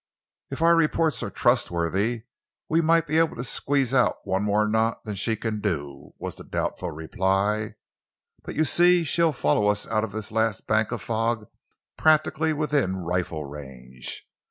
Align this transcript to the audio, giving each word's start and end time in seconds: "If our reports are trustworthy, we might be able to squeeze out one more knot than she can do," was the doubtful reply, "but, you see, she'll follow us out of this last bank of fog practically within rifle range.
"If 0.49 0.63
our 0.63 0.75
reports 0.75 1.21
are 1.21 1.29
trustworthy, 1.29 2.23
we 2.67 2.81
might 2.81 3.05
be 3.05 3.19
able 3.19 3.35
to 3.35 3.43
squeeze 3.43 3.93
out 3.93 4.15
one 4.23 4.41
more 4.41 4.67
knot 4.67 5.03
than 5.05 5.13
she 5.13 5.35
can 5.35 5.59
do," 5.61 6.15
was 6.17 6.33
the 6.37 6.43
doubtful 6.43 6.89
reply, 6.89 7.75
"but, 8.41 8.55
you 8.55 8.65
see, 8.65 9.03
she'll 9.03 9.31
follow 9.31 9.67
us 9.67 9.85
out 9.85 10.03
of 10.03 10.11
this 10.11 10.31
last 10.31 10.65
bank 10.65 10.91
of 10.91 11.03
fog 11.03 11.45
practically 11.99 12.51
within 12.51 12.97
rifle 12.97 13.45
range. 13.45 14.27